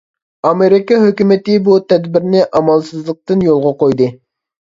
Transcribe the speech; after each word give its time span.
ئامېرىكا 0.51 0.95
ھۆكۈمىتى 1.01 1.57
بۇ 1.67 1.75
تەدبىرنى 1.93 2.41
ئامالسىزلىقتىن 2.59 3.47
يولغا 3.49 3.75
قويدى. 3.85 4.09